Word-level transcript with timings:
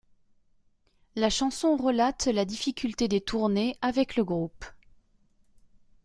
La 1.15 1.29
chanson 1.29 1.77
relate 1.77 2.25
la 2.25 2.43
difficulté 2.43 3.07
des 3.07 3.21
tournées 3.21 3.77
avec 3.83 4.15
le 4.15 4.23
groupe. 4.23 4.65